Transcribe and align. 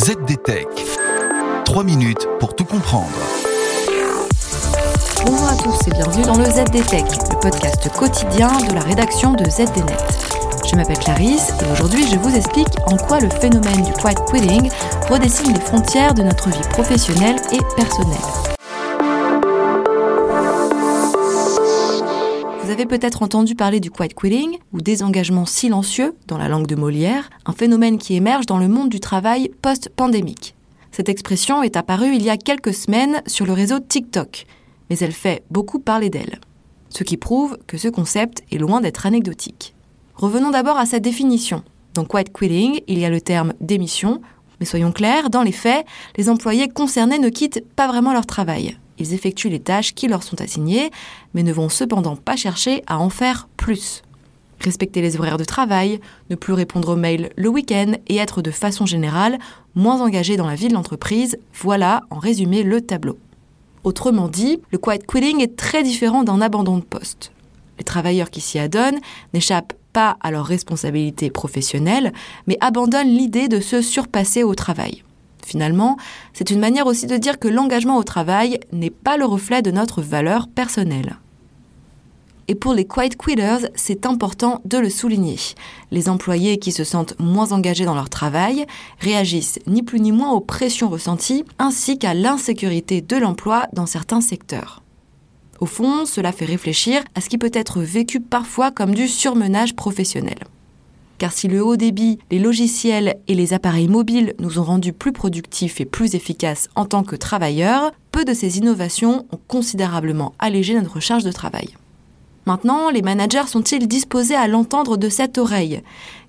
ZDTech. 0.00 0.66
3 1.66 1.84
minutes 1.84 2.26
pour 2.38 2.56
tout 2.56 2.64
comprendre. 2.64 3.10
Bonjour 5.26 5.46
à 5.46 5.54
tous 5.56 5.88
et 5.88 5.90
bienvenue 5.90 6.22
dans 6.24 6.38
le 6.38 6.46
ZDTech, 6.46 7.04
le 7.04 7.38
podcast 7.38 7.86
quotidien 7.98 8.48
de 8.66 8.72
la 8.72 8.80
rédaction 8.80 9.34
de 9.34 9.44
ZDNet. 9.44 9.98
Je 10.70 10.74
m'appelle 10.74 10.98
Clarisse 10.98 11.52
et 11.60 11.72
aujourd'hui 11.72 12.06
je 12.10 12.16
vous 12.16 12.34
explique 12.34 12.80
en 12.86 12.96
quoi 12.96 13.20
le 13.20 13.28
phénomène 13.28 13.82
du 13.82 13.92
quiet 13.92 14.14
quitting 14.26 14.70
redessine 15.10 15.52
les 15.52 15.60
frontières 15.60 16.14
de 16.14 16.22
notre 16.22 16.48
vie 16.48 16.68
professionnelle 16.70 17.36
et 17.52 17.58
personnelle. 17.76 18.59
Avez 22.80 22.98
peut-être 22.98 23.22
entendu 23.22 23.54
parler 23.54 23.78
du 23.78 23.90
quiet 23.90 24.08
quitting 24.08 24.56
ou 24.72 24.80
désengagement 24.80 25.44
silencieux 25.44 26.14
dans 26.26 26.38
la 26.38 26.48
langue 26.48 26.66
de 26.66 26.76
Molière, 26.76 27.28
un 27.44 27.52
phénomène 27.52 27.98
qui 27.98 28.14
émerge 28.14 28.46
dans 28.46 28.56
le 28.56 28.68
monde 28.68 28.88
du 28.88 29.00
travail 29.00 29.50
post-pandémique. 29.60 30.54
Cette 30.90 31.10
expression 31.10 31.62
est 31.62 31.76
apparue 31.76 32.14
il 32.14 32.22
y 32.22 32.30
a 32.30 32.38
quelques 32.38 32.72
semaines 32.72 33.20
sur 33.26 33.44
le 33.44 33.52
réseau 33.52 33.80
TikTok, 33.80 34.46
mais 34.88 34.96
elle 35.00 35.12
fait 35.12 35.42
beaucoup 35.50 35.78
parler 35.78 36.08
d'elle. 36.08 36.40
Ce 36.88 37.04
qui 37.04 37.18
prouve 37.18 37.58
que 37.66 37.76
ce 37.76 37.88
concept 37.88 38.44
est 38.50 38.56
loin 38.56 38.80
d'être 38.80 39.04
anecdotique. 39.04 39.74
Revenons 40.14 40.50
d'abord 40.50 40.78
à 40.78 40.86
sa 40.86 41.00
définition. 41.00 41.62
Dans 41.92 42.06
quiet 42.06 42.32
quitting, 42.32 42.80
il 42.88 42.98
y 42.98 43.04
a 43.04 43.10
le 43.10 43.20
terme 43.20 43.52
démission, 43.60 44.22
mais 44.58 44.64
soyons 44.64 44.92
clairs, 44.92 45.28
dans 45.28 45.42
les 45.42 45.52
faits, 45.52 45.84
les 46.16 46.30
employés 46.30 46.68
concernés 46.70 47.18
ne 47.18 47.28
quittent 47.28 47.62
pas 47.76 47.88
vraiment 47.88 48.14
leur 48.14 48.24
travail. 48.24 48.78
Ils 49.00 49.14
effectuent 49.14 49.48
les 49.48 49.60
tâches 49.60 49.94
qui 49.94 50.08
leur 50.08 50.22
sont 50.22 50.40
assignées, 50.40 50.90
mais 51.34 51.42
ne 51.42 51.52
vont 51.52 51.70
cependant 51.70 52.16
pas 52.16 52.36
chercher 52.36 52.82
à 52.86 52.98
en 52.98 53.08
faire 53.08 53.48
plus. 53.56 54.02
Respecter 54.60 55.00
les 55.00 55.16
horaires 55.16 55.38
de 55.38 55.44
travail, 55.44 56.00
ne 56.28 56.36
plus 56.36 56.52
répondre 56.52 56.90
aux 56.90 56.96
mails 56.96 57.30
le 57.36 57.48
week-end 57.48 57.94
et 58.08 58.16
être 58.16 58.42
de 58.42 58.50
façon 58.50 58.84
générale 58.84 59.38
moins 59.74 60.02
engagé 60.02 60.36
dans 60.36 60.46
la 60.46 60.54
vie 60.54 60.68
de 60.68 60.74
l'entreprise, 60.74 61.38
voilà 61.54 62.02
en 62.10 62.18
résumé 62.18 62.62
le 62.62 62.82
tableau. 62.82 63.18
Autrement 63.84 64.28
dit, 64.28 64.60
le 64.70 64.76
quiet 64.76 64.98
quitting 64.98 65.40
est 65.40 65.56
très 65.56 65.82
différent 65.82 66.22
d'un 66.22 66.42
abandon 66.42 66.76
de 66.76 66.84
poste. 66.84 67.32
Les 67.78 67.84
travailleurs 67.84 68.28
qui 68.28 68.42
s'y 68.42 68.58
adonnent 68.58 69.00
n'échappent 69.32 69.72
pas 69.94 70.18
à 70.20 70.30
leurs 70.30 70.44
responsabilités 70.44 71.30
professionnelles, 71.30 72.12
mais 72.46 72.58
abandonnent 72.60 73.08
l'idée 73.08 73.48
de 73.48 73.60
se 73.60 73.80
surpasser 73.80 74.42
au 74.42 74.54
travail. 74.54 75.02
Finalement, 75.50 75.96
c'est 76.32 76.50
une 76.50 76.60
manière 76.60 76.86
aussi 76.86 77.08
de 77.08 77.16
dire 77.16 77.40
que 77.40 77.48
l'engagement 77.48 77.96
au 77.96 78.04
travail 78.04 78.60
n'est 78.70 78.88
pas 78.88 79.16
le 79.16 79.24
reflet 79.24 79.62
de 79.62 79.72
notre 79.72 80.00
valeur 80.00 80.46
personnelle. 80.46 81.16
Et 82.46 82.54
pour 82.54 82.72
les 82.72 82.84
quiet 82.84 83.16
quitters, 83.16 83.68
c'est 83.74 84.06
important 84.06 84.60
de 84.64 84.78
le 84.78 84.88
souligner. 84.88 85.38
Les 85.90 86.08
employés 86.08 86.58
qui 86.58 86.70
se 86.70 86.84
sentent 86.84 87.18
moins 87.18 87.50
engagés 87.50 87.84
dans 87.84 87.96
leur 87.96 88.08
travail 88.08 88.64
réagissent 89.00 89.58
ni 89.66 89.82
plus 89.82 89.98
ni 89.98 90.12
moins 90.12 90.30
aux 90.30 90.40
pressions 90.40 90.88
ressenties 90.88 91.44
ainsi 91.58 91.98
qu'à 91.98 92.14
l'insécurité 92.14 93.00
de 93.00 93.16
l'emploi 93.16 93.66
dans 93.72 93.86
certains 93.86 94.20
secteurs. 94.20 94.84
Au 95.58 95.66
fond, 95.66 96.06
cela 96.06 96.30
fait 96.30 96.44
réfléchir 96.44 97.02
à 97.16 97.20
ce 97.20 97.28
qui 97.28 97.38
peut 97.38 97.50
être 97.52 97.80
vécu 97.80 98.20
parfois 98.20 98.70
comme 98.70 98.94
du 98.94 99.08
surmenage 99.08 99.74
professionnel 99.74 100.38
car 101.20 101.32
si 101.32 101.48
le 101.48 101.62
haut 101.62 101.76
débit, 101.76 102.18
les 102.30 102.38
logiciels 102.38 103.16
et 103.28 103.34
les 103.34 103.52
appareils 103.52 103.88
mobiles 103.88 104.32
nous 104.38 104.58
ont 104.58 104.64
rendus 104.64 104.94
plus 104.94 105.12
productifs 105.12 105.78
et 105.78 105.84
plus 105.84 106.14
efficaces 106.14 106.70
en 106.76 106.86
tant 106.86 107.04
que 107.04 107.14
travailleurs, 107.14 107.92
peu 108.10 108.24
de 108.24 108.32
ces 108.32 108.56
innovations 108.56 109.26
ont 109.30 109.40
considérablement 109.46 110.32
allégé 110.38 110.72
notre 110.72 110.98
charge 110.98 111.22
de 111.22 111.30
travail. 111.30 111.68
Maintenant, 112.46 112.88
les 112.88 113.02
managers 113.02 113.48
sont-ils 113.48 113.86
disposés 113.86 114.34
à 114.34 114.48
l'entendre 114.48 114.96
de 114.96 115.10
cette 115.10 115.36
oreille? 115.36 115.82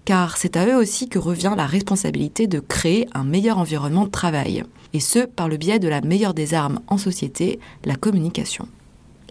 Car 0.03 0.36
c'est 0.36 0.58
à 0.58 0.67
eux 0.67 0.75
aussi 0.75 1.08
que 1.08 1.20
revient 1.20 1.53
la 1.55 1.67
responsabilité 1.67 2.48
de 2.48 2.59
créer 2.59 3.08
un 3.14 3.23
meilleur 3.23 3.59
environnement 3.59 4.03
de 4.03 4.09
travail, 4.09 4.66
et 4.92 5.00
ce 5.00 5.20
par 5.20 5.48
le 5.48 5.55
biais 5.55 5.80
de 5.80 5.88
la 5.88 6.02
meilleure 6.02 6.33
des 6.33 6.53
armes 6.53 6.81
en 6.88 6.98
société, 6.98 7.61
la 7.86 7.95
communication. 7.95 8.67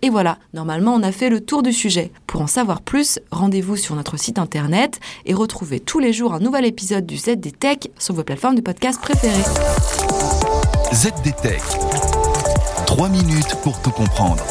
Et 0.03 0.11
voilà, 0.11 0.39
normalement 0.55 0.95
on 0.95 1.03
a 1.03 1.13
fait 1.13 1.29
le 1.29 1.41
tour 1.41 1.63
du 1.63 1.73
sujet. 1.73 2.11
Pour 2.27 2.41
en 2.41 2.47
savoir 2.47 2.81
plus, 2.81 3.19
rendez-vous 3.31 3.77
sur 3.77 3.95
notre 3.95 4.19
site 4.19 4.39
internet 4.39 5.01
et 5.27 5.35
retrouvez 5.35 5.81
tous 5.81 5.99
les 5.99 6.13
jours 6.13 6.35
un 6.35 6.41
nouvel 6.41 6.65
épisode 6.65 7.07
du 7.07 7.17
ZDTech 7.17 7.91
sur 7.99 8.15
vos 8.15 8.25
plateformes 8.25 8.57
de 8.57 8.63
podcast 8.63 9.01
préférées. 9.01 9.45
ZDTech. 10.93 11.63
3 12.87 13.09
minutes 13.09 13.55
pour 13.63 13.81
tout 13.83 13.91
comprendre. 13.91 14.45